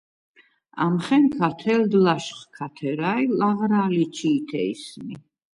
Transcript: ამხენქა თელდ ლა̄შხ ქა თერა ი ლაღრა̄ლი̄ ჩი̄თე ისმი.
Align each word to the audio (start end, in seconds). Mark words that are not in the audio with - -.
ამხენქა 0.85 1.49
თელდ 1.59 1.91
ლა̄შხ 2.05 2.39
ქა 2.55 2.67
თერა 2.75 3.13
ი 3.23 3.25
ლაღრა̄ლი̄ 3.39 4.07
ჩი̄თე 4.15 4.61
ისმი. 4.73 5.15